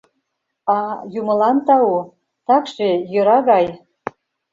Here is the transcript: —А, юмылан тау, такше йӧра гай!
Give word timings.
—А, 0.75 0.77
юмылан 1.19 1.57
тау, 1.67 1.93
такше 2.47 2.89
йӧра 3.11 3.37
гай! 3.49 3.65